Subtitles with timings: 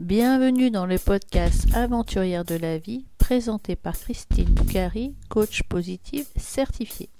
[0.00, 7.10] Bienvenue dans le podcast Aventurière de la vie présenté par Christine Boucari, coach positive certifiée.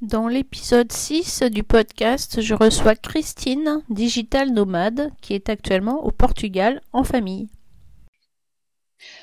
[0.00, 6.82] Dans l'épisode 6 du podcast, je reçois Christine, digital nomade, qui est actuellement au Portugal
[6.92, 7.48] en famille.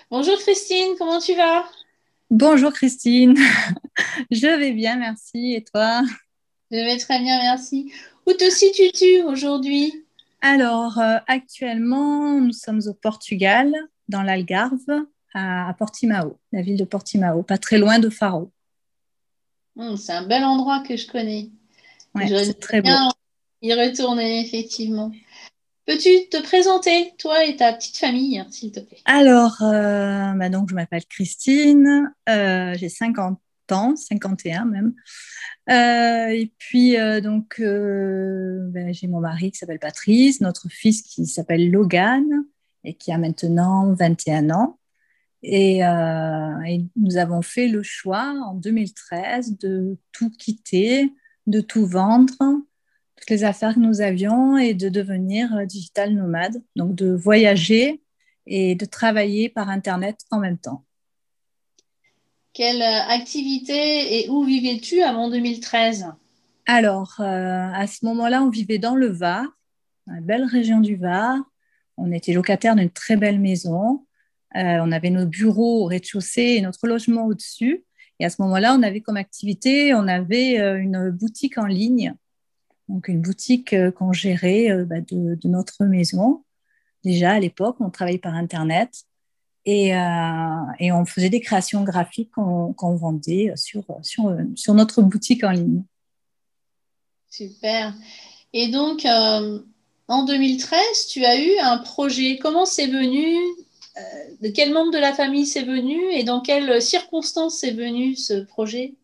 [0.09, 1.65] Bonjour Christine, comment tu vas?
[2.29, 3.37] Bonjour Christine,
[4.31, 5.55] je vais bien, merci.
[5.55, 6.03] Et toi?
[6.71, 7.91] Je vais très bien, merci.
[8.25, 10.05] Où te situes-tu aujourd'hui
[10.41, 13.73] Alors, euh, actuellement, nous sommes au Portugal,
[14.07, 18.51] dans l'Algarve, à, Portimao, la ville de Portimao, pas très loin de Faro.
[19.75, 21.49] Hmm, c'est un bel endroit que je connais.
[22.15, 22.89] Ouais, c'est très beau.
[23.61, 25.11] Y retourner, effectivement.
[25.85, 29.01] Peux-tu te présenter, toi et ta petite famille, s'il te plaît?
[29.05, 33.37] Alors, euh, bah donc, je m'appelle Christine, euh, j'ai 50
[33.71, 34.93] ans, 51 même.
[35.69, 41.01] Euh, et puis, euh, donc, euh, ben, j'ai mon mari qui s'appelle Patrice, notre fils
[41.01, 42.25] qui s'appelle Logan
[42.83, 44.79] et qui a maintenant 21 ans.
[45.41, 51.11] Et, et, nous avons fait le choix en 2013 de tout quitter,
[51.47, 52.37] de tout vendre,
[53.17, 58.01] toutes les affaires que nous avions et de devenir digital nomade, donc de voyager
[58.47, 60.85] et de travailler par Internet en même temps.
[62.53, 66.05] Quelle euh, activité et où vivais-tu avant 2013
[66.67, 67.23] Alors, euh,
[67.73, 69.43] à ce moment-là, on vivait dans le Var,
[70.05, 71.35] une belle région du Var.
[71.97, 74.05] On était locataire d'une très belle maison.
[74.55, 77.85] Euh, on avait nos bureaux au rez-de-chaussée et notre logement au-dessus.
[78.19, 82.13] Et à ce moment-là, on avait comme activité, on avait une boutique en ligne,
[82.87, 86.43] donc une boutique qu'on gérait bah, de, notre maison.
[87.03, 89.05] Déjà à l'époque, on travaillait par Internet.
[89.65, 89.99] Et, euh,
[90.79, 95.83] et, on faisait des créations graphiques qu'on vendait sur, sur, sur, notre boutique en ligne.
[97.29, 97.93] Super.
[98.51, 99.59] Et donc, euh,
[100.09, 102.37] en 2013, tu as eu un projet.
[102.39, 103.37] Comment c'est venu
[103.97, 104.01] euh,
[104.41, 108.43] De quel membre de la famille c'est venu Et dans quelles circonstances c'est venu ce
[108.43, 108.95] projet?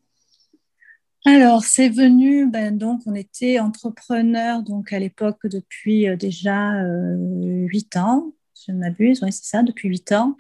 [1.26, 6.74] Alors, c'est venu, ben, donc on était entrepreneur donc à l'époque depuis déjà
[7.28, 8.34] huit ans
[8.66, 10.36] je ne m'abuse, oui, c'est ça, depuis huit ans.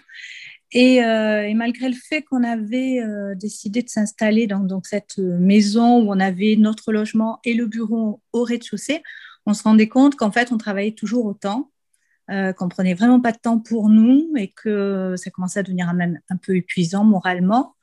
[0.72, 6.03] Et, euh, et, malgré le fait qu'on avait euh, décidé de s'installer dans cette maison
[6.03, 9.02] où on avait notre logement et le bureau au rez-de-chaussée,
[9.46, 11.72] on se rendait compte qu'en fait, on travaillait toujours autant,
[12.30, 15.91] euh, qu'on prenait vraiment pas de temps pour nous et que ça commençait à devenir
[15.94, 17.75] même un peu épuisant moralement.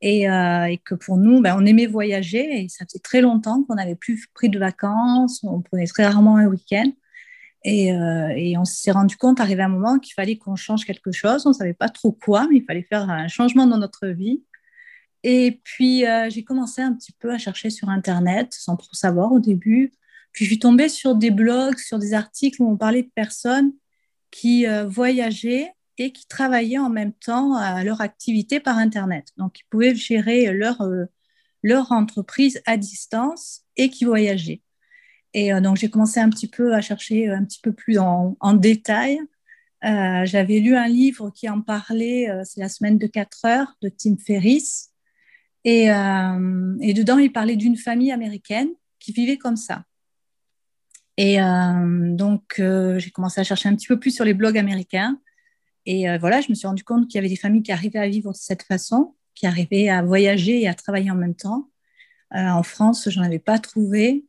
[0.00, 3.74] Et, euh, que pour nous, ben, on aimait voyager et ça fait très longtemps qu'on
[3.74, 6.88] n'avait plus pris de vacances, on prenait très rarement un week-end.
[7.66, 11.44] Euh, et, on s'est rendu compte, arrivé un moment, qu'il fallait qu'on change quelque chose.
[11.46, 14.42] On ne savait pas trop quoi, mais il fallait faire un changement dans notre vie.
[15.24, 19.32] Et puis, euh, j'ai commencé un petit peu à chercher sur Internet, sans trop savoir
[19.32, 19.92] au début.
[20.32, 23.72] Puis, je suis tombée sur des blogs, sur des articles où on parlait de personnes
[24.30, 29.28] qui euh, voyageaient et qui travaillaient en même temps à leur activité par Internet.
[29.36, 30.80] Donc, ils pouvaient gérer leur,
[31.64, 34.62] leur entreprise à distance et qui voyageaient.
[35.34, 38.36] Et euh, donc, j'ai commencé un petit peu à chercher un petit peu plus en,
[38.54, 39.20] détail.
[39.84, 43.74] Euh, j'avais lu un livre qui en parlait, euh, c'est La semaine de 4 heures
[43.82, 44.90] de Tim Ferriss.
[45.64, 49.84] Et, et dedans, il parlait d'une famille américaine qui vivait comme ça.
[51.18, 55.20] Et donc, j'ai commencé à chercher un petit peu plus sur les blogs américains.
[55.84, 58.08] Et voilà, je me suis rendu compte qu'il y avait des familles qui arrivaient à
[58.08, 61.68] vivre de cette façon, qui arrivaient à voyager et à travailler en même temps.
[62.30, 64.24] en France, je n'en avais pas trouvé.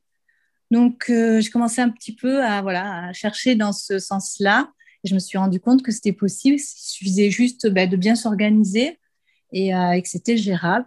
[0.72, 4.72] Donc, euh, j'ai commencé un petit peu à, voilà, chercher dans ce sens-là.
[5.04, 6.58] Et je me suis rendu compte que c'était possible.
[6.58, 9.00] Il suffisait juste bah, de bien s'organiser
[9.52, 10.86] et, euh, que c'était gérable.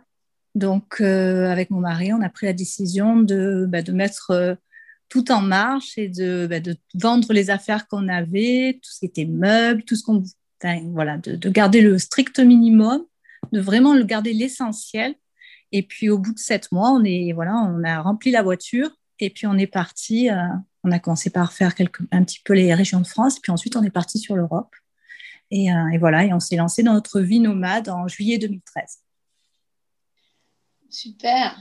[0.54, 4.56] Donc, euh, avec mon mari, on a pris la décision de, bah, de mettre
[5.08, 9.06] tout en marche et de, bah, de, vendre les affaires qu'on avait, tout ce qui
[9.06, 10.22] était meubles, tout ce qu'on.
[10.92, 13.04] voilà, de, de, garder le strict minimum,
[13.52, 15.14] de vraiment garder l'essentiel.
[15.72, 18.90] Et puis, au bout de sept mois, on, est, voilà, on a rempli la voiture
[19.22, 20.48] et puis on est parti, euh,
[20.82, 23.76] on a commencé par faire quelques, un petit peu les régions de France, puis ensuite
[23.76, 24.74] on est parti sur l'Europe.
[25.52, 28.98] Et, euh, et, voilà, et on s'est lancé dans notre vie nomade en juillet 2013.
[30.90, 31.56] Super.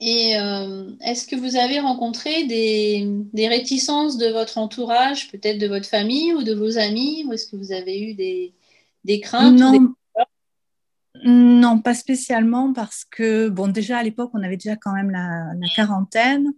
[0.00, 5.66] Et euh, est-ce que vous avez rencontré des, des, réticences de votre entourage, peut-être de
[5.66, 8.52] votre famille ou de vos amis, ou est-ce que vous avez eu des,
[9.04, 9.94] des craintes Non,
[11.24, 15.52] non, pas spécialement parce que, bon, déjà à l'époque, on avait déjà quand même la,
[15.74, 16.52] quarantaine.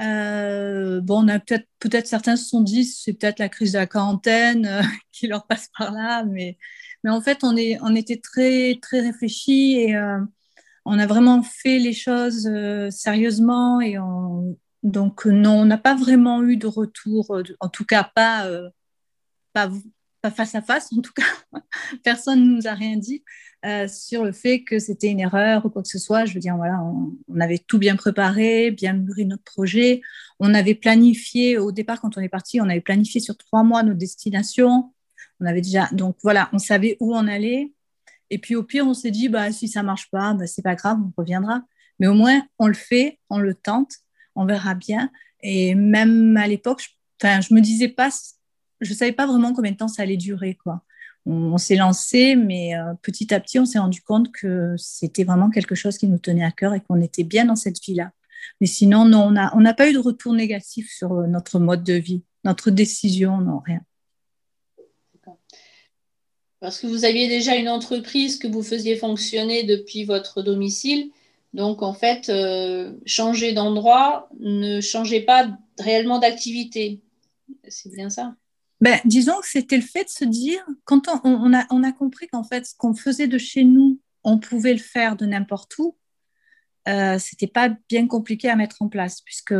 [0.00, 3.78] Euh, bon, on a peut-être, peut-être certains se sont dit, c'est peut-être la crise de
[3.78, 4.82] la quarantaine euh,
[5.12, 6.58] qui leur passe par là, mais,
[7.02, 10.18] mais en fait, on, est, on était très, très réfléchis et euh,
[10.84, 12.48] on a vraiment fait les choses
[12.90, 18.04] sérieusement et on, Donc non, on n'a pas vraiment eu de retour, en tout cas
[18.04, 18.48] pas,
[19.52, 19.70] pas,
[20.30, 21.22] face à face, en tout cas,
[22.04, 23.22] personne ne nous a rien dit
[23.88, 26.24] sur le fait que c'était une erreur ou quoi que ce soit.
[26.24, 30.02] Je veux dire, voilà, on, on, avait tout bien préparé, bien mûri notre projet.
[30.38, 33.82] On avait planifié, au départ, quand on est parti, on avait planifié sur trois mois
[33.82, 34.92] nos destinations.
[35.40, 37.72] On avait déjà, donc voilà, on savait où on allait.
[38.30, 40.74] Et puis au pire, on s'est dit, bah, si ça marche pas, bah, c'est pas
[40.74, 41.62] grave, on reviendra.
[41.98, 43.92] Mais au moins, on le fait, on le tente,
[44.34, 45.10] on verra bien.
[45.42, 48.10] Et même à l'époque, je, je me disais pas,
[48.80, 50.82] je savais pas vraiment combien de temps ça allait durer, quoi.
[51.28, 55.50] On, s'est lancé, mais euh, petit à petit, on s'est rendu compte que c'était vraiment
[55.50, 58.12] quelque chose qui nous tenait à cœur et qu'on était bien dans cette vie-là.
[58.60, 61.94] Mais sinon, non, on n'a pas eu de retour négatif sur euh, notre mode de
[61.94, 63.80] vie, notre décision, non, rien.
[66.60, 71.10] Parce que vous aviez déjà une entreprise que vous faisiez fonctionner depuis votre domicile.
[71.52, 77.00] Donc, en fait, euh, changer d'endroit ne changeait pas réellement d'activité.
[77.68, 78.34] C'est bien ça?
[78.80, 82.66] Ben, Disons que c'était le fait de se dire, quand on, a, compris qu'en fait,
[82.66, 85.96] ce qu'on faisait de chez nous, on pouvait le faire de n'importe où,
[86.88, 89.54] euh, c'était pas bien compliqué à mettre en place, puisque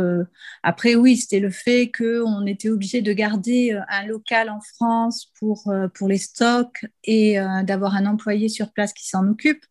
[0.63, 5.31] après, oui, c'était le fait qu'on était obligé de garder euh, un local en France
[5.37, 9.65] pour, euh, pour les stocks et euh, d'avoir un employé sur place qui s'en occupe.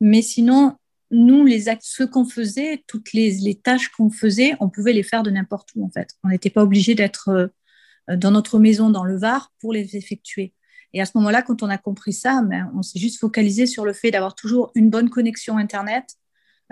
[0.00, 0.76] Mais sinon,
[1.10, 5.02] nous, les actes, ce qu'on faisait, toutes les, les tâches qu'on faisait, on pouvait les
[5.02, 6.10] faire de n'importe où, en fait.
[6.24, 7.50] On n'était pas obligé d'être
[8.08, 10.52] dans notre maison dans le Var pour les effectuer.
[10.92, 13.84] Et à ce moment-là, quand on a compris ça, ben, on s'est juste focalisé sur
[13.84, 16.14] le fait d'avoir toujours une bonne connexion Internet,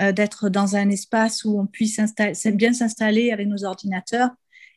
[0.00, 2.00] euh, d'être dans un espace où on puisse
[2.46, 4.30] bien s'installer avec nos ordinateurs.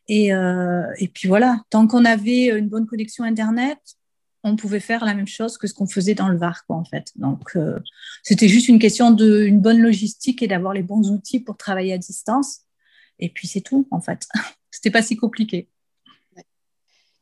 [0.08, 3.80] Et, euh, et puis voilà, tant qu'on avait une bonne connexion Internet,
[4.44, 6.86] on pouvait faire la même chose que ce qu'on faisait dans le VAR, quoi, en
[6.86, 7.12] fait.
[7.16, 7.80] Donc, euh,
[8.24, 11.98] c'était juste une question d'une bonne logistique et d'avoir les bons outils pour travailler à
[11.98, 12.60] distance.
[13.20, 14.28] Et puis, c'est tout, en fait.
[14.72, 15.70] C'était pas si compliqué.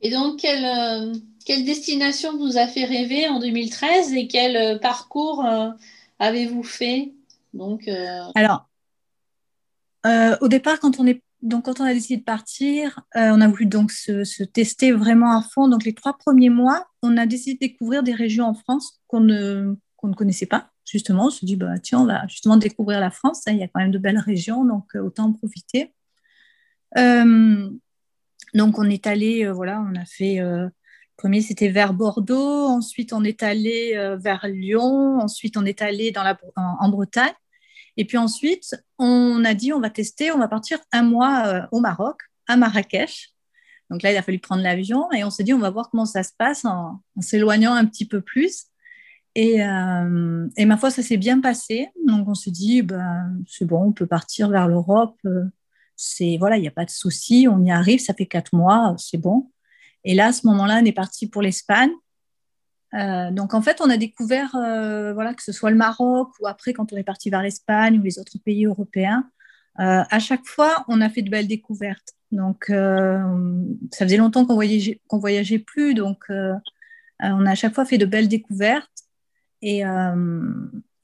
[0.06, 1.14] Et donc, quelle,
[1.46, 5.44] quelle, destination vous a fait rêver en 2013 et quel parcours
[6.20, 7.16] avez-vous fait?
[7.56, 8.70] Donc, euh, Alors,
[10.06, 14.44] euh, au départ, quand on, a décidé de partir, euh, on a voulu donc se,
[14.44, 15.68] tester vraiment à fond.
[15.68, 19.22] Donc, les trois premiers mois, on a décidé de découvrir des régions en France qu'on
[19.22, 20.70] ne, ne connaissait pas.
[20.86, 23.42] Justement, on se dit, bah, tiens, on va justement découvrir la France.
[23.48, 25.94] Il y a quand même de belles régions, donc autant en profiter.
[28.56, 30.40] Donc, on est allé, voilà, on a fait
[31.18, 32.66] premier, c'était vers Bordeaux.
[32.66, 35.20] Ensuite, on est allé vers Lyon.
[35.20, 37.34] Ensuite, on est allé dans la, en, Bretagne.
[37.98, 41.62] Et puis ensuite, on a dit on va tester, on va partir un mois euh,
[41.72, 42.18] au Maroc,
[42.48, 43.32] à Marrakech.
[43.90, 46.06] Donc là, il a fallu prendre l'avion et on s'est dit on va voir comment
[46.06, 48.66] ça se passe en, s'éloignant un petit peu plus.
[49.36, 51.90] Et, euh, et ma foi, ça s'est bien passé.
[52.06, 55.18] Donc on s'est dit ben, c'est bon, on peut partir vers l'Europe.
[55.96, 58.00] C'est voilà, il n'y a pas de souci, on y arrive.
[58.00, 59.52] Ça fait quatre mois, c'est bon.
[60.04, 61.92] Et là, à ce moment-là, on est parti pour l'Espagne.
[62.94, 66.48] Euh, donc en fait, on a découvert, euh, voilà, que ce soit le Maroc ou
[66.48, 69.30] après quand on est parti vers l'Espagne ou les autres pays européens,
[69.80, 72.14] euh, à chaque fois, on a fait de belles découvertes.
[72.32, 77.86] Donc ça faisait longtemps qu'on voyageait, qu'on voyageait plus, donc on a à chaque fois
[77.86, 78.90] fait de belles découvertes.
[79.62, 79.84] Et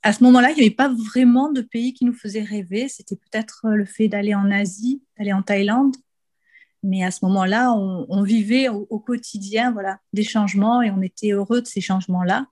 [0.03, 2.88] à ce moment-là, il n'y avait pas vraiment de pays qui nous faisait rêver.
[2.88, 5.95] C'était peut-être le fait d'aller en Asie, d'aller en Thaïlande.
[6.84, 11.62] Mais à ce moment-là, on, vivait au, quotidien voilà, des changements et on était heureux
[11.62, 12.48] de ces changements-là.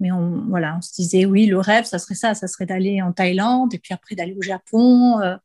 [0.00, 3.02] Mais on, voilà, on se disait, oui, le rêve, ça serait ça, ça serait d'aller
[3.02, 5.20] en Thaïlande et puis après d'aller au Japon.
[5.20, 5.36] Euh,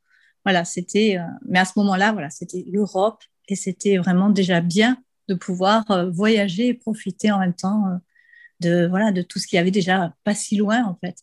[0.46, 1.18] voilà, c'était.
[1.18, 5.90] Euh, mais à ce moment-là, voilà, c'était l'Europe et c'était vraiment déjà bien de pouvoir
[5.92, 8.00] euh, voyager et profiter en même temps
[8.62, 11.18] de, voilà, de tout ce qui avait déjà pas si loin, en fait.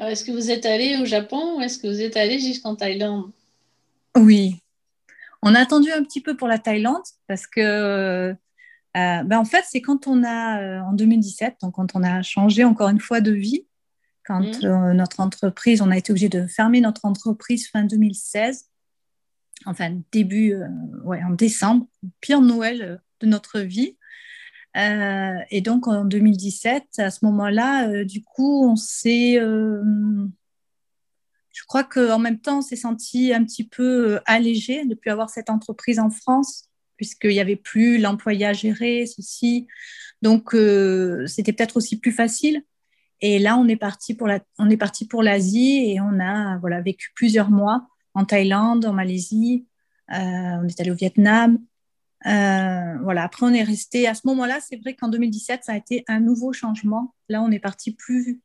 [0.00, 3.30] Est-ce que vous êtes allé au Japon ou est-ce que vous êtes allé jusqu'en Thaïlande?
[4.16, 4.56] Oui.
[5.42, 8.34] On a attendu un petit peu pour la Thaïlande parce que, euh,
[8.94, 12.64] ben en fait, c'est quand on a, euh, en 2017, donc quand on a changé
[12.64, 13.66] encore une fois de vie,
[14.24, 14.64] quand mmh.
[14.64, 18.68] euh, notre entreprise, on a été obligé de fermer notre entreprise fin 2016,
[19.66, 20.56] enfin début,
[21.04, 21.86] ouais, en décembre,
[22.20, 23.96] pire Noël de notre vie.
[24.74, 29.38] Et donc en 2017, à ce moment-là, du coup, on s'est
[31.52, 35.10] je crois qu'en même temps, on s'est senti un petit peu euh, allégé de plus
[35.10, 36.64] avoir cette entreprise en France,
[36.96, 39.66] puisqu'il n'y avait plus l'employé à gérer, ceci.
[40.22, 42.62] Donc, euh, c'était peut-être aussi plus facile.
[43.20, 44.40] Et là, on est parti pour la,
[45.22, 49.66] l'Asie et on a voilà vécu plusieurs mois en Thaïlande, en Malaisie.
[50.10, 51.58] Euh, on est allé au Vietnam.
[52.24, 53.24] Voilà.
[53.24, 54.06] Après, on est resté.
[54.06, 57.14] À ce moment-là, c'est vrai qu'en 2017, ça a été un nouveau changement.
[57.28, 58.40] Là, on est parti plus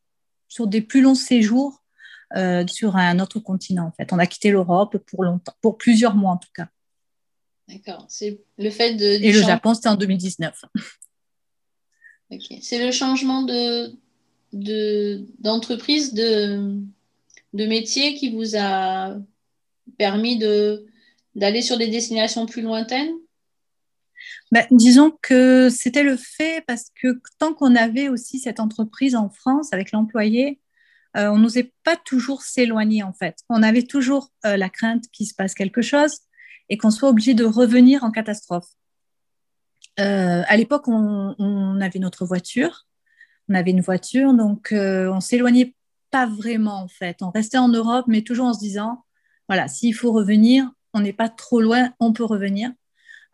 [0.48, 1.84] sur des plus longs séjours
[2.68, 3.88] sur un autre continent.
[3.88, 6.68] En fait, on a quitté l'Europe pour longtemps, pour plusieurs mois en tout cas.
[7.68, 8.06] D'accord.
[8.08, 9.06] C'est le fait de.
[9.06, 10.64] Et le Japon, c'était en 2019.
[12.62, 13.94] C'est le changement de
[15.40, 16.82] d'entreprise, de,
[17.54, 19.18] de, métier qui vous a
[19.98, 20.40] permis
[21.36, 23.14] d'aller sur des destinations plus lointaines?
[24.52, 29.30] Ben, disons que c'était le fait parce que tant qu'on avait aussi cette entreprise en
[29.30, 30.60] France avec l'employé,
[31.18, 33.40] euh, on n'osait pas toujours s'éloigner en fait.
[33.50, 36.20] On avait toujours euh, la crainte qu'il se passe quelque chose
[36.70, 38.68] et qu'on soit obligé de revenir en catastrophe.
[40.00, 42.86] Euh, à l'époque, on, avait notre voiture.
[43.50, 45.74] On avait une voiture, donc on s'éloignait
[46.12, 47.18] pas vraiment en fait.
[47.22, 49.06] On restait en Europe, mais toujours en se disant,
[49.48, 52.72] voilà, s'il faut revenir, on n'est pas trop loin, on peut revenir.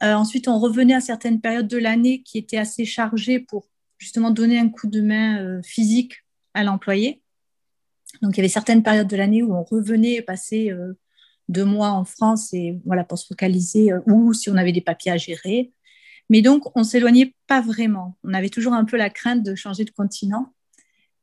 [0.03, 3.67] Euh, ensuite, on revenait à certaines périodes de l'année qui étaient assez chargées pour
[3.97, 7.21] justement donner un coup de main physique à l'employé.
[8.21, 10.73] Donc, il y avait certaines périodes de l'année où on revenait passer
[11.47, 15.11] deux mois en France et voilà pour se focaliser ou si on avait des papiers
[15.11, 15.71] à gérer.
[16.29, 18.17] Mais donc, on s'éloignait pas vraiment.
[18.23, 20.53] On avait toujours un peu la crainte de changer de continent.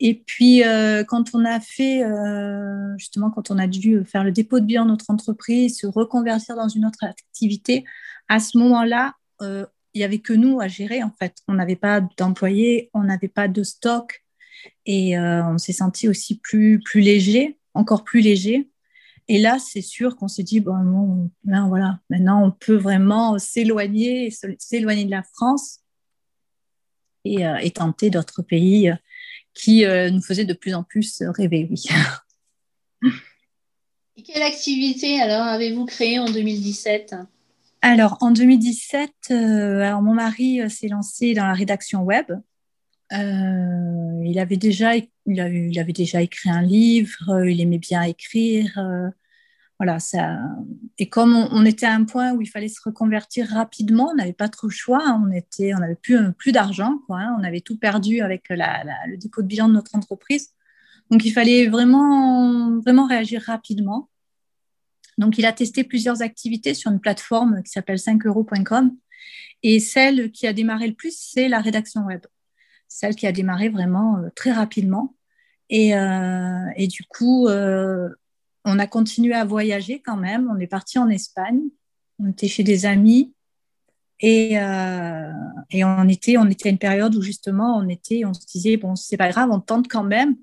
[0.01, 4.33] Et puis, euh, quand on a fait, euh, justement, quand on a dû faire le
[4.33, 7.85] dépôt de bilan de notre entreprise, se reconvertir dans une autre activité,
[8.31, 11.37] à ce moment-là, euh, il n'y avait que nous à gérer, en fait.
[11.49, 14.25] On n'avait pas d'employés, on n'avait pas de stock.
[14.87, 18.69] Et on s'est senti aussi plus, plus léger, encore plus léger.
[19.27, 25.05] Et là, c'est sûr qu'on s'est dit, bon, voilà, maintenant, on peut vraiment s'éloigner, s'éloigner
[25.05, 25.81] de la France
[27.25, 28.97] et, euh, tenter d'autres pays euh,
[29.55, 31.69] qui euh, nous faisaient de plus en plus rêver,
[34.27, 37.15] quelle activité alors avez-vous créée en 2017
[37.83, 42.27] Alors en 2017, alors mon mari s'est lancé dans la rédaction web.
[43.13, 48.79] il avait déjà il avait, déjà écrit un livre, il aimait bien écrire,
[49.81, 50.39] voilà, ça.
[50.99, 54.35] Et comme on, était à un point où il fallait se reconvertir rapidement, on n'avait
[54.35, 55.01] pas trop le choix.
[55.03, 55.25] Hein.
[55.27, 57.01] on était, on n'avait plus, plus d'argent.
[57.09, 57.35] Hein.
[57.41, 60.51] on avait tout perdu avec le dépôt de bilan de notre entreprise.
[61.11, 64.11] Donc il fallait vraiment, vraiment réagir rapidement.
[65.21, 68.97] Donc il a testé plusieurs activités sur une plateforme qui s'appelle 5euros.com.
[69.63, 72.23] Et celle qui a démarré le plus, c'est la rédaction web.
[72.89, 75.15] Celle qui a démarré vraiment euh, très rapidement.
[75.69, 78.09] Et, euh, du coup, euh,
[78.65, 80.51] on a continué à voyager quand même.
[80.51, 81.61] On est parti en Espagne.
[82.19, 83.35] On était chez des amis.
[84.21, 88.79] Et, on, était, on était à une période où justement, on, était, on se disait,
[88.79, 90.37] bon, c'est pas grave, on tente quand même.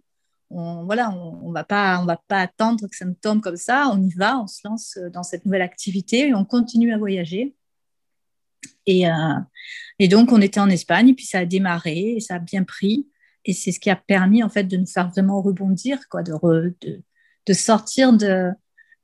[0.49, 3.89] On, voilà, on, va pas, on va pas attendre que ça nous tombe comme ça.
[3.91, 7.55] On y va, on se lance dans cette nouvelle activité et on continue à voyager.
[8.85, 9.39] Et, euh,
[9.99, 13.07] et donc, on était en Espagne, puis ça a démarré, et ça a bien pris.
[13.43, 16.33] Et c'est ce qui a permis, en fait, de nous faire vraiment rebondir, quoi, de,
[16.81, 17.03] de
[17.47, 18.51] de sortir de,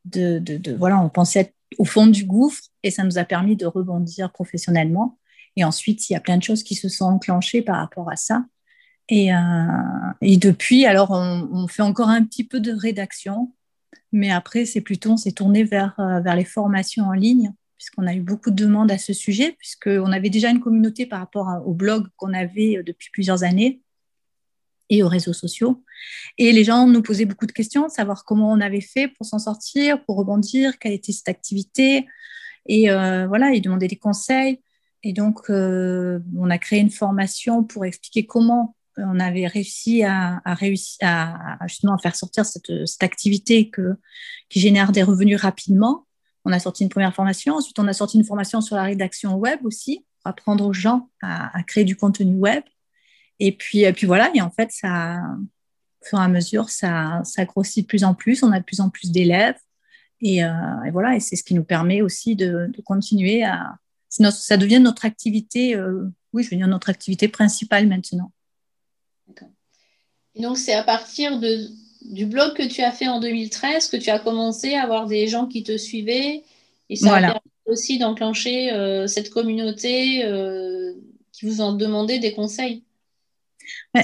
[0.05, 3.65] de, voilà, on pensait être au fond du gouffre et ça nous a permis de
[3.65, 5.17] rebondir professionnellement.
[5.55, 8.15] Et ensuite, il y a plein de choses qui se sont enclenchées par rapport à
[8.15, 8.43] ça.
[9.09, 9.37] Et, euh,
[10.21, 13.51] et depuis, alors, on, fait encore un petit peu de rédaction,
[14.11, 18.07] mais après, c'est plutôt, on s'est tourné vers, euh, vers les formations en ligne, puisqu'on
[18.07, 21.49] a eu beaucoup de demandes à ce sujet, puisqu'on avait déjà une communauté par rapport
[21.65, 23.81] au blog qu'on avait euh, depuis plusieurs années
[24.89, 25.83] et aux réseaux sociaux.
[26.37, 29.39] Et les gens nous posaient beaucoup de questions, savoir comment on avait fait pour s'en
[29.39, 32.05] sortir, pour rebondir, quelle était cette activité.
[32.67, 34.61] Et voilà, ils demandaient des conseils.
[35.01, 40.99] Et donc, on a créé une formation pour expliquer comment on avait réussi à, réussir,
[41.01, 42.69] à, justement faire sortir cette,
[43.01, 43.95] activité que,
[44.49, 46.05] qui génère des revenus rapidement.
[46.45, 47.55] On a sorti une première formation.
[47.55, 51.09] Ensuite, on a sorti une formation sur la rédaction web aussi, pour apprendre aux gens
[51.21, 52.63] à, créer du contenu web.
[53.39, 55.21] Et puis, puis voilà, et en fait, ça,
[56.01, 58.65] au fur et à mesure, ça, ça grossit de plus en plus, on a de
[58.65, 59.57] plus en plus d'élèves.
[60.21, 60.49] Et, euh,
[60.91, 63.75] voilà, et c'est ce qui nous permet aussi de, continuer à.
[64.09, 68.31] ça devient notre activité, euh, oui, je dire notre activité principale maintenant.
[70.35, 71.67] Et donc, c'est à partir de,
[72.01, 75.27] du blog que tu as fait en 2013 que tu as commencé à avoir des
[75.27, 76.43] gens qui te suivaient.
[76.89, 80.23] Et ça a permis aussi d'enclencher euh, cette communauté
[81.31, 82.83] qui vous ont demandé des conseils.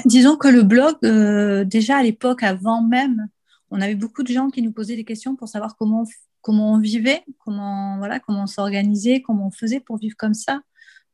[0.05, 3.27] Disons que le blog, euh, déjà à l'époque, avant même,
[3.71, 6.05] on avait beaucoup de gens qui nous posaient des questions pour savoir comment,
[6.41, 10.61] comment on vivait, comment, voilà, comment on s'organisait, comment on faisait pour vivre comme ça.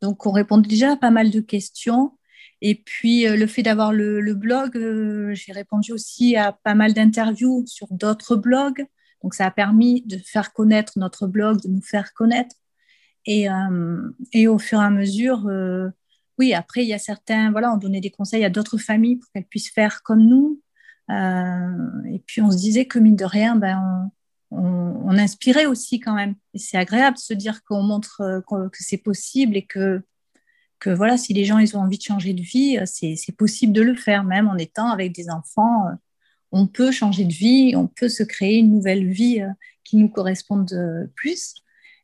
[0.01, 2.17] Donc, on répondait déjà à pas mal de questions.
[2.61, 6.93] Et puis, euh, le fait d'avoir le, blog, euh, j'ai répondu aussi à pas mal
[6.93, 8.85] d'interviews sur d'autres blogs.
[9.23, 12.55] Donc, ça a permis de faire connaître notre blog, de nous faire connaître.
[13.27, 13.47] Et,
[14.33, 15.49] et au fur et à mesure,
[16.37, 19.31] oui, après, il y a certains, voilà, on donnait des conseils à d'autres familles pour
[19.31, 20.61] qu'elles puissent faire comme nous.
[21.09, 24.11] et puis on se disait que mine de rien, ben,
[24.51, 26.35] on, inspirait aussi quand même.
[26.53, 30.03] Et c'est agréable de se dire qu'on montre que c'est possible et que,
[30.85, 33.81] que voilà, si les gens ils ont envie de changer de vie, c'est possible de
[33.81, 35.85] le faire, même en étant avec des enfants.
[36.51, 39.41] On peut changer de vie, on peut se créer une nouvelle vie
[39.83, 41.55] qui nous corresponde plus.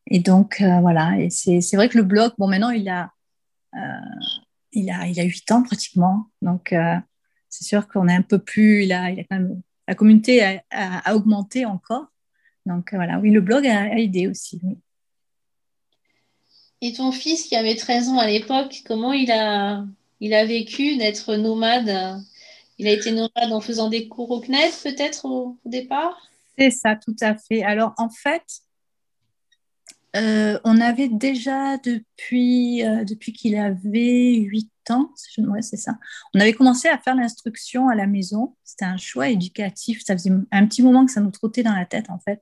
[0.08, 3.12] Et donc, voilà, et c'est vrai que le blog, bon, maintenant, il a,
[4.74, 6.28] il a, il a 8 ans pratiquement.
[6.42, 6.96] Donc, euh,
[7.50, 8.84] c'est sûr qu'on est un peu plus.
[8.84, 12.08] Il il a même, la communauté a, augmenté encore.
[12.66, 14.62] Donc, euh, voilà, oui, le blog a, aidé aussi.
[16.82, 19.86] Et ton fils qui avait 13 ans à l'époque, comment il a,
[20.20, 22.24] vécu d'être nomade
[22.80, 26.28] Il a été nomade en faisant des cours au CNED peut-être au départ?
[26.58, 27.64] C'est ça, tout à fait.
[27.64, 28.62] Alors, en fait,
[30.16, 35.94] euh, on avait déjà depuis, euh, qu'il avait 8 ans, ouais, c'est ça.
[36.34, 38.56] On avait commencé à faire l'instruction à la maison.
[38.64, 40.02] C'était un choix éducatif.
[40.04, 42.42] Ça faisait un petit moment que ça nous trottait dans la tête, en fait.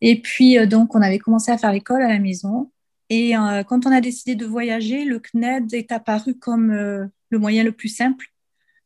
[0.00, 2.70] Et puis, euh, donc, on avait commencé à faire l'école à la maison.
[3.10, 3.34] Et
[3.68, 7.90] quand on a décidé de voyager, le CNED est apparu comme le moyen le plus
[7.90, 8.26] simple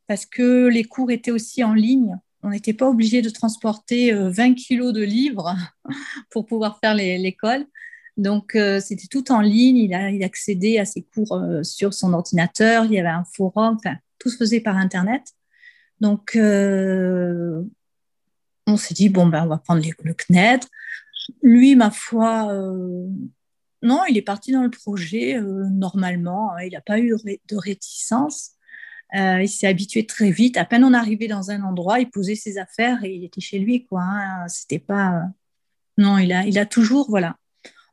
[0.08, 2.18] parce que les cours étaient aussi en ligne.
[2.42, 5.54] On n'était pas obligé de transporter 20 kilos de livres
[6.30, 7.64] pour pouvoir faire l'école.
[8.18, 9.76] Donc, euh, c'était tout en ligne.
[9.76, 12.84] Il, a, il accédait à ses cours euh, sur son ordinateur.
[12.84, 13.76] Il y avait un forum.
[13.78, 15.22] Enfin, tout se faisait par Internet.
[16.00, 17.62] Donc, euh,
[18.66, 20.62] on s'est dit, bon, ben, on va prendre le CNED.
[21.42, 22.48] Lui, ma foi,
[23.82, 26.52] non, il est parti dans le projet normalement.
[26.52, 26.62] Hein.
[26.64, 27.14] il n'a pas eu
[27.48, 28.52] de réticence.
[29.14, 30.56] il s'est habitué très vite.
[30.56, 33.58] À peine on arrivait dans un endroit, il posait ses affaires et il était chez
[33.58, 33.86] lui.
[33.92, 34.44] Hein.
[34.48, 35.22] C'était pas.
[35.96, 37.36] Non, il a, il a toujours, voilà,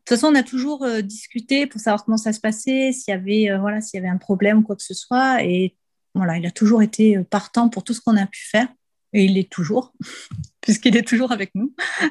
[0.05, 3.11] de toute façon, on a toujours euh, discuté pour savoir comment ça se passait, s'il
[3.11, 5.43] y avait, euh, voilà, s'il y avait un problème ou quoi que ce soit.
[5.43, 5.75] Et
[6.13, 8.67] voilà, il a toujours été euh, partant pour tout ce qu'on a pu faire.
[9.13, 9.93] Et il est toujours,
[10.61, 11.73] puisqu'il est toujours avec nous.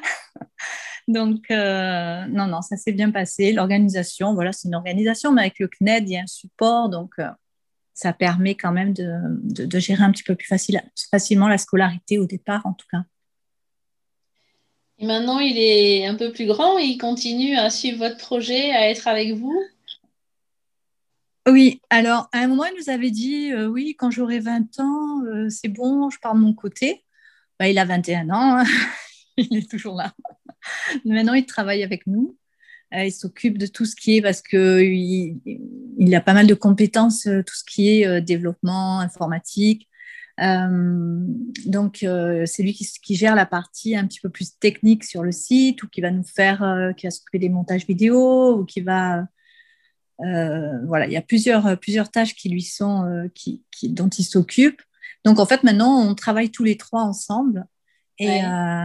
[1.07, 3.53] Donc, non, non, ça s'est bien passé.
[3.53, 6.89] L'organisation, voilà, c'est une organisation, mais avec le CNED, il y a un support.
[6.89, 7.15] Donc,
[7.95, 12.19] ça permet quand même de, de, gérer un petit peu plus facile, facilement la scolarité
[12.19, 13.03] au départ, en tout cas.
[14.99, 18.71] Et maintenant, il est un peu plus grand et il continue à suivre votre projet,
[18.71, 19.57] à être avec vous?
[21.47, 25.23] Oui, alors à un moment, il nous avait dit euh, oui, quand j'aurai 20 ans,
[25.25, 27.03] euh, c'est bon, je pars de mon côté.
[27.59, 28.63] Bah, il a 21 ans, hein.
[29.37, 30.13] il est toujours là.
[31.05, 32.37] Maintenant, il travaille avec nous.
[32.93, 35.39] Euh, il s'occupe de tout ce qui est, parce qu'il
[35.97, 39.89] il a pas mal de compétences, tout ce qui est développement informatique,
[40.41, 41.25] euh,
[41.65, 45.31] donc, euh, c'est lui qui, gère la partie un petit peu plus technique sur le
[45.31, 48.81] site ou qui va nous faire, euh, qui va s'occuper des montages vidéo ou qui
[48.81, 49.27] va.
[50.19, 54.81] voilà, il y a plusieurs, plusieurs tâches qui lui sont, qui, dont il s'occupe.
[55.25, 57.65] Donc, en fait, maintenant, on travaille tous les trois ensemble
[58.17, 58.39] et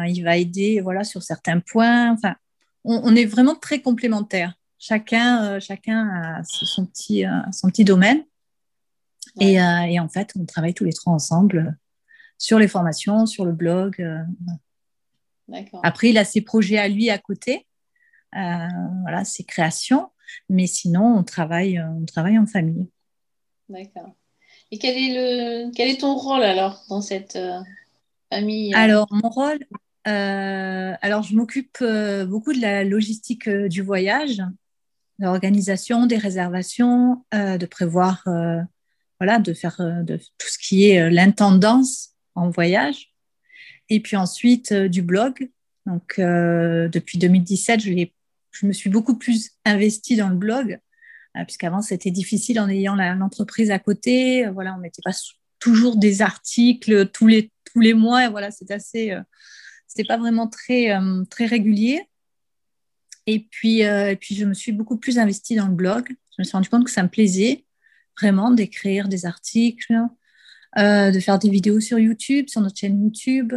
[0.08, 2.12] il va aider voilà, sur certains points.
[2.12, 2.34] Enfin,
[2.84, 4.54] on, est vraiment très complémentaires.
[4.78, 8.24] Chacun, chacun a son petit, son petit domaine.
[9.40, 11.70] Euh, et, en fait, on travaille tous les trois ensemble euh,
[12.38, 14.00] sur les formations, sur le blog.
[14.00, 14.22] Euh,
[15.82, 17.66] Après, il a ses projets à lui à côté,
[18.32, 20.10] voilà, ses créations,
[20.48, 22.88] mais sinon, on travaille, on travaille en famille.
[23.68, 24.14] D'accord.
[24.70, 27.36] Et quel est, le, quel est ton rôle alors dans cette
[28.32, 29.58] famille Alors, mon rôle,
[30.04, 31.78] alors je m'occupe
[32.26, 38.24] beaucoup de la logistique du voyage, de l'organisation, des réservations, de prévoir
[39.20, 43.12] voilà, de faire euh, de tout ce qui est euh, l'intendance en voyage.
[43.90, 45.50] Et puis ensuite, euh, du blog.
[45.86, 48.06] Donc, depuis 2017, je,
[48.52, 50.78] je, me suis beaucoup plus investie dans le blog,
[51.46, 54.46] puisqu'avant, c'était difficile en ayant l'entreprise à côté.
[54.50, 55.16] Voilà, on mettait pas
[55.58, 58.28] toujours des articles tous les, tous les mois.
[58.28, 59.16] voilà, c'est assez,
[59.86, 60.90] c'était pas vraiment très,
[61.30, 62.02] très régulier.
[63.26, 66.08] Et puis, et puis, je me suis beaucoup plus investie dans le blog.
[66.08, 67.64] Je me suis rendu compte que ça me plaisait
[68.20, 69.94] vraiment d'écrire des articles,
[70.78, 73.52] euh, de faire des vidéos sur YouTube, sur notre chaîne YouTube,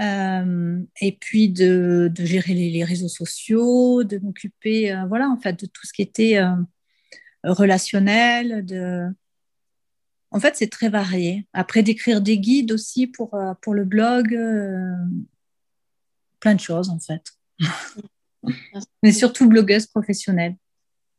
[0.00, 5.66] euh, et puis de, gérer les, réseaux sociaux, de m'occuper, euh, voilà, en fait, de
[5.66, 6.40] tout ce qui était
[7.44, 8.64] relationnel.
[8.64, 9.06] De...
[10.30, 11.46] En fait, c'est très varié.
[11.52, 14.28] Après, d'écrire des guides aussi pour, pour le blog,
[16.38, 17.24] plein de choses, en fait.
[19.02, 20.56] Mais surtout blogueuse professionnelle.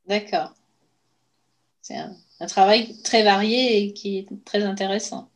[0.08, 0.56] D'accord.
[1.82, 5.32] C'est un, un travail très varié et qui est très intéressant.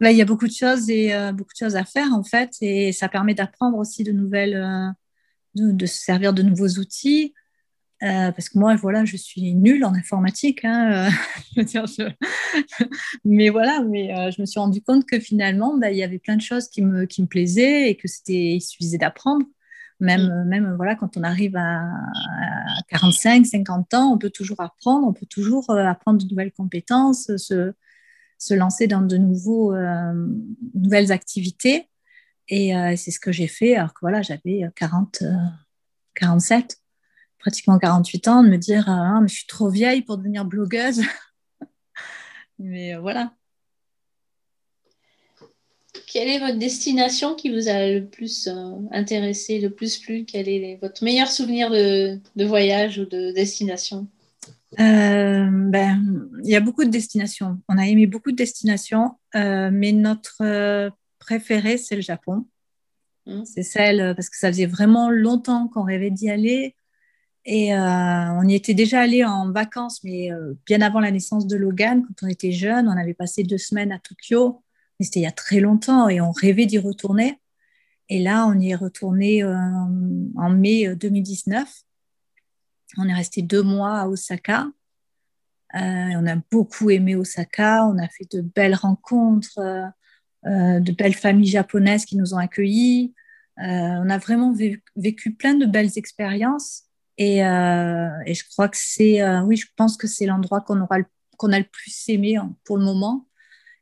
[0.00, 2.22] Là, il y a beaucoup de choses et euh, beaucoup de choses à faire en
[2.24, 7.32] fait, et ça permet d'apprendre aussi de nouvelles, euh, de, se servir de nouveaux outils.
[8.04, 10.64] Euh, parce que moi, voilà, je suis nulle en informatique.
[10.64, 11.08] Hein,
[11.56, 11.62] euh,
[13.24, 16.18] mais voilà, mais euh, je me suis rendu compte que finalement, bah, il y avait
[16.18, 19.46] plein de choses qui me, qui me plaisaient et que c'était, il suffisait d'apprendre.
[20.00, 20.48] Même, mm.
[20.48, 21.82] même voilà, quand on arrive à,
[22.88, 27.72] 45, 50 ans, on peut toujours apprendre, on peut toujours apprendre de nouvelles compétences, se,
[28.38, 29.74] se lancer dans de nouveaux,
[30.74, 31.88] nouvelles activités.
[32.48, 35.22] Et c'est ce que j'ai fait alors que voilà, j'avais 40,
[36.16, 36.83] 47
[37.44, 41.02] pratiquement 48 ans, de me dire ah, mais je suis trop vieille pour devenir blogueuse.
[42.58, 43.34] mais euh, voilà.
[46.06, 50.24] Quelle est votre destination qui vous a le plus euh, intéressé, le plus plu?
[50.24, 54.08] Quel est votre meilleur souvenir de, voyage ou de destination?
[54.80, 57.60] Euh, ben, Il y a beaucoup de destinations.
[57.68, 62.46] On a aimé beaucoup de destinations, mais notre préférée, c'est le Japon.
[63.26, 63.44] Mmh.
[63.44, 66.74] C'est celle, parce que ça faisait vraiment longtemps qu'on rêvait d'y aller.
[67.46, 71.46] Et euh, on y était déjà allé en vacances, mais euh, bien avant la naissance
[71.46, 72.88] de Logan, quand on était jeune.
[72.88, 74.62] On avait passé deux semaines à Tokyo,
[74.98, 77.38] mais c'était il y a très longtemps et on rêvait d'y retourner.
[78.08, 79.54] Et là, on y est retourné euh,
[80.36, 81.70] en mai 2019.
[82.96, 84.66] On est resté deux mois à Osaka.
[85.74, 87.84] on a beaucoup aimé Osaka.
[87.86, 89.58] On a fait de belles rencontres,
[90.44, 93.14] de belles familles japonaises qui nous ont accueillis.
[93.56, 94.54] on a vraiment
[94.96, 96.84] vécu plein de belles expériences.
[97.20, 100.98] Euh, et, je crois que c'est, euh, oui, je pense que c'est l'endroit qu'on aura
[101.36, 103.26] qu'on a le plus aimé hein, pour le moment.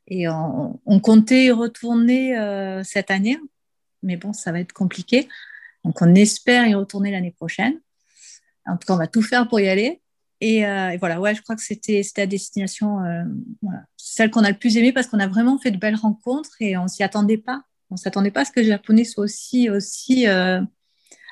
[0.08, 3.38] Et on, comptait y retourner euh, cette année,
[4.02, 5.28] mais bon, ça va être compliqué.
[5.84, 7.80] Donc on espère y retourner l'année prochaine.
[8.66, 10.02] En tout cas, on va tout faire pour y aller.
[10.40, 10.64] Et,
[10.98, 12.98] voilà, ouais, je crois que c'était la destination,
[13.96, 16.76] celle qu'on a le plus aimée parce qu'on a vraiment fait de belles rencontres et
[16.76, 17.62] on s'y attendait pas.
[17.90, 20.26] On s'attendait pas à ce que les Japonais soient aussi, aussi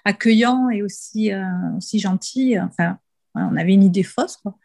[0.04, 1.44] accueillant et aussi, euh,
[1.76, 2.58] aussi gentil.
[2.58, 2.98] Enfin,
[3.34, 4.36] on avait une idée fausse.
[4.36, 4.56] Quoi.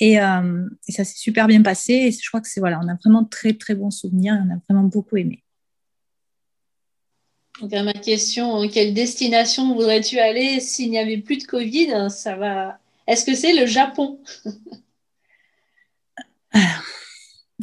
[0.00, 1.92] Et, euh, et, ça s'est super bien passé.
[1.92, 4.34] Et je crois que c'est voilà, on a vraiment très très bons souvenirs.
[4.34, 5.44] Et on a vraiment beaucoup aimé.
[7.60, 12.08] Donc à ma question, quelle destination voudrais-tu aller s'il n'y avait plus de Covid?
[12.08, 12.78] Ça va.
[13.06, 14.20] Est-ce que c'est le Japon?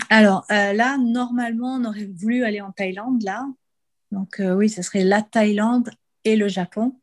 [0.09, 3.45] Alors euh, là, normalement, on aurait voulu aller en Thaïlande là.
[4.11, 5.89] Donc oui, ce serait la Thaïlande
[6.25, 6.95] et le Japon.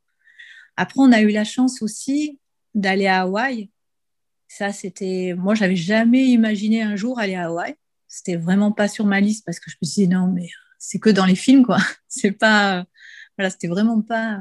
[0.76, 2.38] Après, on a eu la chance aussi
[2.74, 3.70] d'aller à Hawaï.
[4.48, 5.34] Ça, c'était.
[5.36, 7.74] Moi, j'avais jamais imaginé un jour aller à Hawaï.
[8.08, 10.98] C'était vraiment pas sur ma liste parce que je me suis dit non, mais c'est
[10.98, 11.78] que dans les films, quoi.
[12.08, 12.84] C'est pas.
[13.38, 14.38] Voilà, c'était vraiment pas.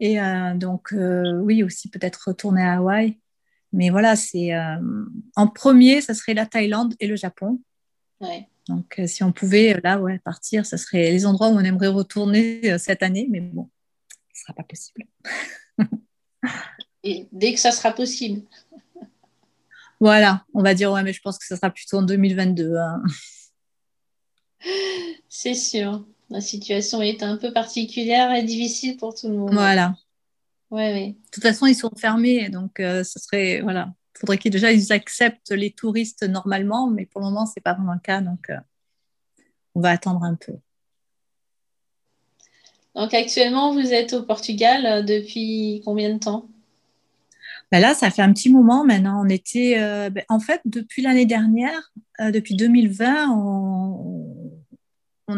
[0.00, 3.18] Et euh, donc, euh, oui, aussi peut-être retourner à Hawaï.
[3.72, 4.54] Mais voilà, c'est.
[4.54, 4.76] Euh,
[5.34, 7.60] en premier, ça serait la Thaïlande et le Japon.
[8.68, 12.78] Donc, si on pouvait là, ouais, partir, ça serait les endroits où on aimerait retourner
[12.78, 13.28] cette année.
[13.30, 13.68] Mais bon,
[14.46, 15.06] sera pas possible.
[17.02, 18.42] Et dès que ça sera possible.
[20.00, 22.76] Voilà, on va dire, ouais, mais je pense que ça sera plutôt en 2022.
[22.76, 23.02] Hein.
[25.28, 26.06] C'est sûr.
[26.28, 29.52] La situation est un peu particulière et difficile pour tout le monde.
[29.52, 29.94] Voilà.
[30.70, 31.08] Ouais, ouais.
[31.08, 33.94] De toute façon, ils sont fermés, donc euh, ce serait voilà.
[34.16, 37.74] Il faudrait qu'ils déjà ils acceptent les touristes normalement, mais pour le moment, c'est pas
[37.74, 38.58] vraiment le cas, donc euh,
[39.74, 40.54] on va attendre un peu.
[42.96, 46.48] Donc actuellement, vous êtes au Portugal euh, depuis combien de temps?
[47.70, 49.22] Ben Là, ça fait un petit moment maintenant.
[49.22, 54.32] On était, euh, ben, en fait, depuis l'année dernière, euh, depuis 2020, on,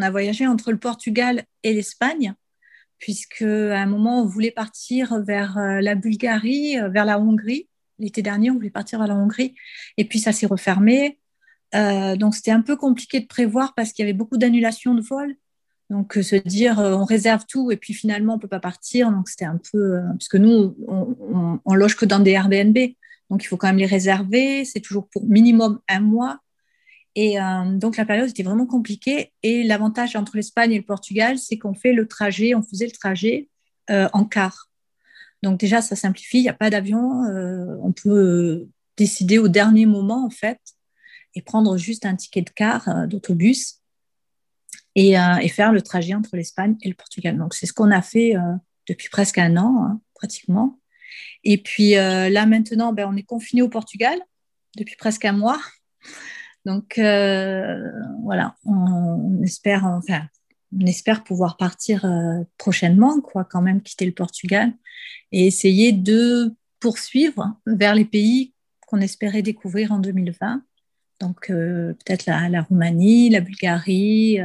[0.01, 2.35] a voyagé entre le Portugal et l'Espagne,
[2.99, 7.67] puisque à un moment, on voulait partir vers la Bulgarie, vers la Hongrie.
[7.99, 9.57] L'été dernier, on voulait partir vers la Hongrie,
[9.97, 11.19] et puis ça s'est refermé.
[11.73, 15.35] donc c'était un peu compliqué de prévoir parce qu'il y avait beaucoup d'annulations de vols.
[15.91, 19.11] Donc, euh, se dire, euh, on réserve tout et puis finalement, on peut pas partir.
[19.11, 19.97] Donc, c'était un peu.
[19.97, 22.77] Euh, parce que nous, on, on, loge que dans des Airbnb.
[23.31, 24.65] Donc, il faut quand même les réserver.
[24.65, 26.41] C'est toujours pour minimum un mois.
[27.15, 27.37] Et
[27.75, 29.33] donc, la période était vraiment compliquée.
[29.43, 32.93] Et l'avantage entre l'Espagne et le Portugal, c'est qu'on fait le trajet, on faisait le
[32.93, 33.49] trajet
[33.89, 34.71] en car.
[35.43, 36.39] Donc, déjà, ça simplifie.
[36.39, 37.25] Il n'y a pas d'avion.
[37.83, 40.61] on peut décider au dernier moment, en fait,
[41.35, 43.78] et prendre juste un ticket de car, d'autobus
[44.99, 47.37] euh, et, faire le trajet entre l'Espagne et le Portugal.
[47.37, 48.41] Donc, c'est ce qu'on a fait euh,
[48.89, 50.81] depuis presque un an, hein, pratiquement.
[51.45, 54.19] Et puis euh, là, maintenant, ben, on est confiné au Portugal
[54.77, 55.61] depuis presque un mois.
[56.65, 60.23] Donc, voilà, on, espère, enfin,
[60.79, 62.05] on espère pouvoir partir
[62.59, 64.75] prochainement, quoi, quand même, quitter le Portugal
[65.33, 68.53] et essayer de poursuivre vers les pays
[68.87, 70.63] qu'on espérait découvrir en 2020.
[71.21, 74.39] Donc, peut-être la, la, Roumanie, la Bulgarie,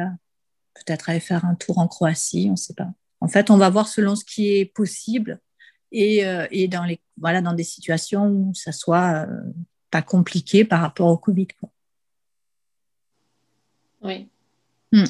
[0.73, 2.89] peut-être aller faire un tour en Croatie, on ne sait pas.
[3.21, 5.39] En fait, on va voir selon ce qui est possible
[5.91, 9.27] et, et, dans, les, voilà, dans des situations où ça soit
[9.91, 11.47] pas compliqué par rapport au Covid.
[14.01, 14.27] Oui.
[14.91, 15.05] Hmm.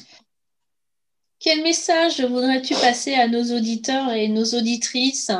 [1.40, 5.32] Quel message voudrais-tu passer à nos auditeurs et nos auditrices?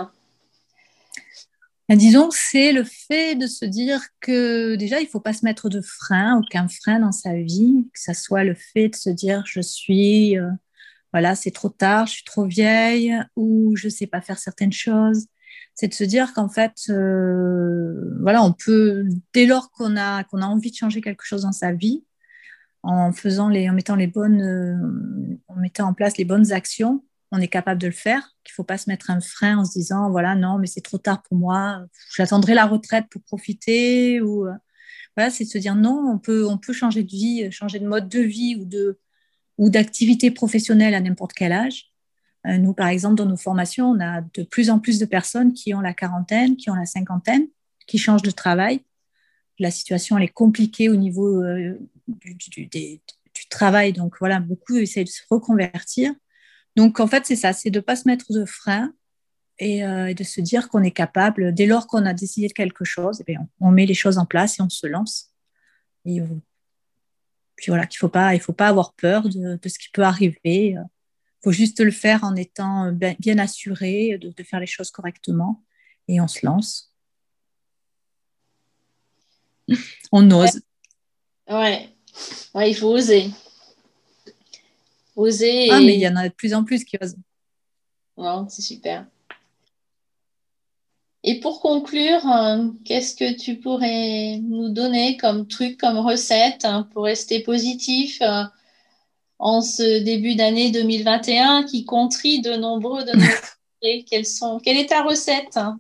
[1.94, 5.46] Ben, Disons c'est le fait de se dire que déjà, il ne faut pas se
[5.46, 9.12] mettre de frein, aucun frein dans sa vie, que ce soit le fait de se
[9.12, 10.50] dire je suis, euh,
[11.12, 14.74] voilà, c'est trop tard, je suis trop vieille, ou je ne sais pas faire certaines
[14.74, 15.28] choses.
[15.76, 20.46] C'est de se dire qu'en fait, euh, voilà, on peut, dès lors qu'on a, a
[20.46, 22.04] envie de changer quelque chose dans sa vie,
[22.82, 27.04] en faisant les, en mettant les bonnes, euh, en mettant en place les bonnes actions,
[27.34, 28.22] on est capable de le faire.
[28.44, 30.82] Qu'il ne faut pas se mettre un frein en se disant voilà non mais c'est
[30.82, 31.84] trop tard pour moi,
[32.16, 34.54] j'attendrai la retraite pour profiter ou euh,
[35.18, 37.88] voilà c'est de se dire non on peut on peut changer de vie, changer de
[37.88, 39.00] mode de vie ou de
[39.58, 41.92] ou d'activité professionnelle à n'importe quel âge.
[42.46, 45.54] Euh, nous par exemple dans nos formations on a de plus en plus de personnes
[45.54, 47.48] qui ont la quarantaine, qui ont la cinquantaine,
[47.88, 48.82] qui changent de travail.
[49.58, 51.42] La situation elle est compliquée au niveau
[52.08, 53.00] du,
[53.50, 53.94] travail.
[53.94, 56.14] Donc voilà, beaucoup essayent de se reconvertir.
[56.76, 58.94] Donc en fait, c'est ça, c'est de ne pas se mettre de frein
[59.62, 62.84] euh, et, de se dire qu'on est capable, dès lors qu'on a décidé de quelque
[62.84, 65.32] chose, eh on, met les choses en place et on se lance.
[66.06, 66.20] Et,
[67.56, 70.02] puis voilà, qu'il ne faut, pas, il faut pas avoir peur de, ce qui peut
[70.02, 70.72] arriver.
[70.72, 70.84] Il
[71.44, 75.64] faut juste le faire en étant bien, assuré de, de, faire les choses correctement
[76.08, 76.92] et on se lance.
[80.12, 80.62] on ose.
[81.48, 81.90] Ouais,
[82.56, 83.30] ouais il faut oser.
[85.16, 85.70] Oser.
[85.72, 87.18] Ah, mais il y en a de plus en plus qui osent.
[88.50, 89.06] c'est super.
[91.26, 96.86] Et pour conclure, euh, qu'est-ce que tu pourrais nous donner comme truc, comme recette hein,
[96.92, 98.44] pour rester positif euh,
[99.40, 103.24] en ce début d'année 2021 qui contrit de nombreux de nos
[104.10, 105.58] Quelles sont, Quelle est ta recette?
[105.58, 105.72] Euh,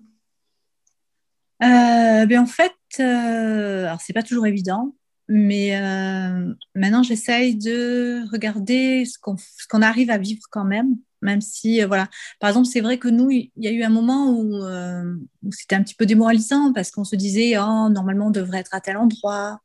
[2.26, 4.94] ben En fait, alors c'est pas toujours évident.
[5.30, 11.82] Mais euh, maintenant, j'essaye de regarder ce qu'on arrive à vivre quand même, même si,
[11.82, 12.10] euh, voilà.
[12.40, 15.16] Par exemple, c'est vrai que nous, il y a eu un moment où, euh,
[15.52, 18.82] c'était un petit peu démoralisant parce qu'on se disait, oh, normalement, on devrait être à
[18.82, 19.62] tel endroit,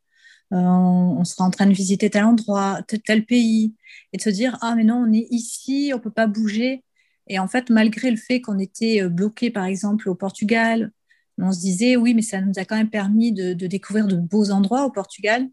[0.51, 3.75] on, sera en train de visiter tel endroit, tel, tel, pays,
[4.13, 6.85] et de se dire, ah, mais non, on est ici, on ne peut pas bouger.
[7.29, 10.93] Et en fait, malgré le fait qu'on était bloqué, par exemple, au Portugal,
[11.39, 14.51] on se disait, oui, mais ça nous a quand même permis de, découvrir de beaux
[14.51, 15.49] endroits au Portugal.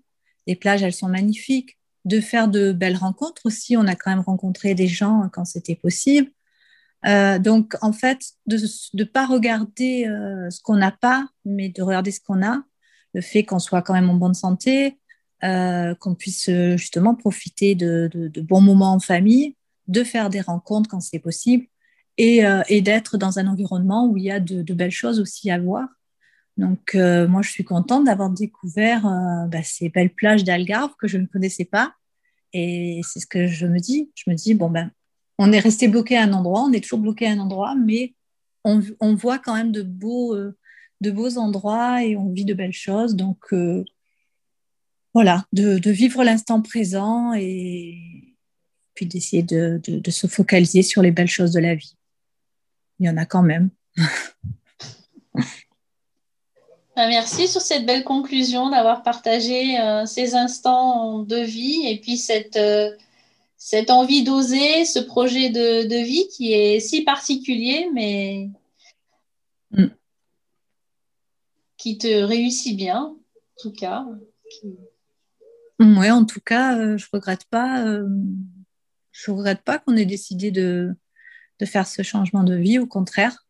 [0.48, 1.78] Les plages, elles sont magnifiques.
[2.06, 3.76] De faire de belles rencontres aussi.
[3.78, 6.30] On a quand même rencontré des gens quand c'était possible.
[7.06, 8.58] Euh, donc, en fait, de
[8.94, 12.64] ne pas regarder euh, ce qu'on n'a pas, mais de regarder ce qu'on a,
[13.14, 15.00] le fait qu'on soit quand même en bonne santé,
[15.44, 18.10] euh, qu'on puisse justement profiter de,
[18.42, 19.56] bons moments en famille,
[19.88, 21.66] de faire des rencontres quand c'est possible,
[22.20, 25.60] euh, et, d'être dans un environnement où il y a de, belles choses aussi à
[25.60, 25.88] voir.
[26.58, 31.08] Donc, euh, moi, je suis contente d'avoir découvert euh, bah, ces belles plages d'Algarve que
[31.08, 31.94] je ne connaissais pas.
[32.54, 34.12] Et c'est ce que je me dis.
[34.16, 34.92] Je me dis, bon, ben,
[35.38, 38.14] on est resté bloqué à un endroit, on est toujours bloqué à un endroit, mais
[38.64, 38.80] on,
[39.16, 40.36] voit quand même de beaux,
[41.02, 43.16] de beaux endroits et on vit de belles choses.
[43.16, 43.54] Donc,
[45.14, 47.98] voilà, de, vivre l'instant présent et
[48.96, 51.96] puis d'essayer de, de, se focaliser sur les belles choses de la vie
[53.00, 53.70] il y en a quand même.
[56.96, 62.16] Bah, merci sur cette belle conclusion d'avoir partagé euh, ces instants de vie et puis
[62.16, 62.90] cette, euh,
[63.58, 68.50] cette envie d'oser, ce projet de, vie qui est si particulier, mais
[69.72, 69.88] mm.
[71.76, 73.18] qui te réussit bien, en
[73.62, 74.06] tout cas.
[75.82, 77.86] Oui, en tout cas, euh, je regrette pas.
[79.12, 80.96] je regrette pas qu'on ait décidé de,
[81.60, 82.80] de faire ce changement de vie.
[82.80, 83.46] Au contraire,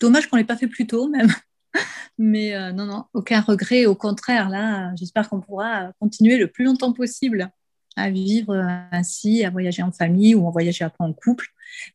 [0.00, 1.32] dommage qu'on ne l'ait pas fait plus tôt même.
[2.18, 3.86] Mais euh, non, non, aucun regret.
[3.86, 7.50] Au contraire, là, j'espère qu'on pourra continuer le plus longtemps possible
[7.96, 8.54] à vivre
[8.92, 11.46] ainsi, à voyager en famille ou à voyager après en couple.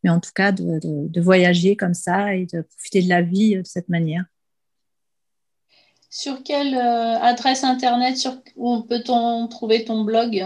[0.04, 3.64] Mais en tout cas, de, voyager comme ça et de profiter de la vie de
[3.64, 4.26] cette manière.
[6.10, 10.46] Sur quelle euh, adresse internet sur, où peut-on trouver ton blog?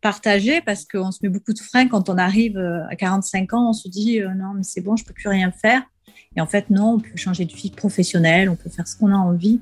[0.00, 3.70] partager parce qu'on se met beaucoup de freins quand on arrive à 45 ans.
[3.70, 5.82] On se dit non mais c'est bon, je peux plus rien faire.
[6.36, 9.12] Et en fait non, on peut changer de vie professionnelle, on peut faire ce qu'on
[9.12, 9.60] a envie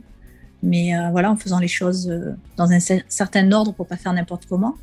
[0.61, 2.13] mais voilà, en faisant les choses
[2.57, 4.75] dans un certain ordre pour pas faire n'importe comment.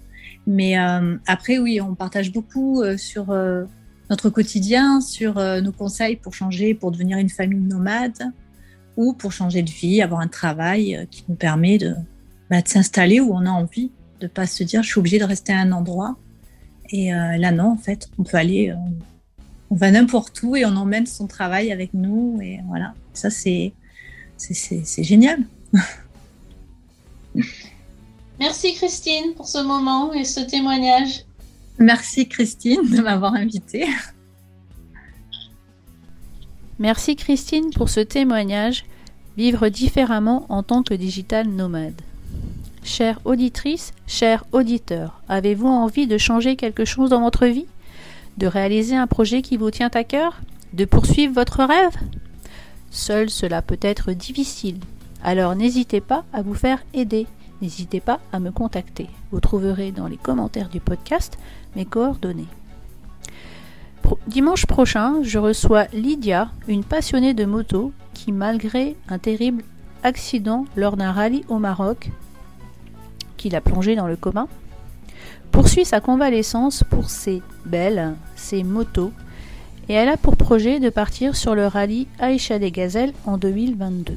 [0.47, 3.65] Mais euh, après, oui, on partage beaucoup euh, sur euh,
[4.09, 8.31] notre quotidien, sur nos conseils pour changer, pour devenir une famille nomade
[8.97, 11.79] ou pour changer de vie, avoir un travail qui nous permet
[12.51, 15.23] bah, de s'installer où on a envie, de pas se dire je suis obligé de
[15.23, 16.17] rester à un endroit.
[16.91, 18.71] Et là, non, en fait, on peut aller,
[19.71, 22.39] on va n'importe où et on emmène son travail avec nous.
[22.41, 23.73] Et voilà, ça, c'est,
[24.37, 25.39] c'est génial.
[28.39, 31.25] Merci Christine pour ce moment et ce témoignage.
[31.79, 33.85] Merci Christine de m'avoir invitée.
[36.79, 38.85] Merci Christine pour ce témoignage.
[39.37, 42.01] Vivre différemment en tant que digital nomade.
[42.85, 47.65] Chère auditrice, chers auditeurs, avez-vous envie de changer quelque chose dans votre vie?
[48.37, 50.39] De réaliser un projet qui vous tient à cœur?
[50.71, 51.95] De poursuivre votre rêve?
[52.91, 54.77] Seul cela peut être difficile.
[55.23, 57.25] Alors n'hésitez pas à vous faire aider
[57.59, 59.07] n'hésitez pas à me contacter.
[59.31, 61.39] Vous trouverez dans les commentaires du podcast
[61.75, 62.45] mes coordonnées.
[64.27, 69.63] dimanche prochain, je reçois Lydia, une passionnée de moto qui, malgré un terrible
[70.03, 72.11] accident lors d'un rallye au Maroc,
[73.45, 74.47] qui l'a plongé dans le coma,
[75.51, 79.11] poursuit sa convalescence pour ses belles, ses motos,
[79.87, 84.15] et elle a pour projet de partir sur le rallye Aïcha des Gazelles en 2022.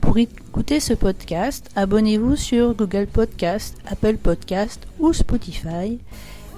[0.00, 6.00] Pour écouter ce podcast, abonnez-vous sur Google Podcast, Apple Podcast ou Spotify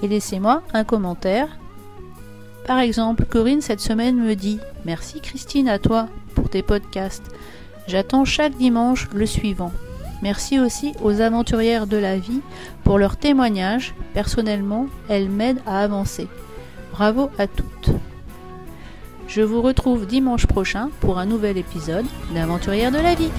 [0.01, 1.59] et laissez-moi un commentaire.
[2.65, 7.29] Par exemple, Corinne cette semaine me dit Merci Christine à toi pour tes podcasts.
[7.85, 9.71] J'attends chaque dimanche le suivant.
[10.21, 12.41] Merci aussi aux aventurières de la vie
[12.83, 13.95] pour leurs témoignages.
[14.13, 16.27] Personnellement, elles m'aident à avancer.
[16.91, 17.91] Bravo à toutes.
[19.27, 23.31] Je vous retrouve dimanche prochain pour un nouvel épisode d'Aventurière de la vie.